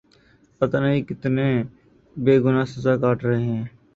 پتا 0.61 0.77
نہیں 0.79 1.01
کتنے 1.09 1.47
بے 2.15 2.33
گنا 2.43 2.63
سزا 2.71 2.93
کاٹ 3.01 3.17
رہے 3.25 3.41
ہیں 3.45 3.63